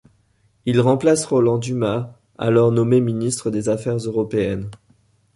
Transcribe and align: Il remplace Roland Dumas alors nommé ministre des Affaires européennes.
Il 0.65 0.81
remplace 0.81 1.25
Roland 1.25 1.59
Dumas 1.59 2.15
alors 2.39 2.71
nommé 2.71 2.99
ministre 3.01 3.51
des 3.51 3.69
Affaires 3.69 3.97
européennes. 3.97 4.71